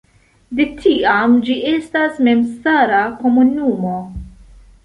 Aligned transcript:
De 0.59 0.63
tiam 0.77 1.35
ĝi 1.49 1.57
estas 1.73 2.17
memstara 2.29 3.05
komunumo. 3.23 3.97